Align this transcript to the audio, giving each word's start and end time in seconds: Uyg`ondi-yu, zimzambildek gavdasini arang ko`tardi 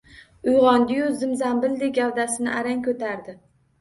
Uyg`ondi-yu, 0.53 1.11
zimzambildek 1.21 1.93
gavdasini 1.99 2.53
arang 2.63 2.85
ko`tardi 2.89 3.37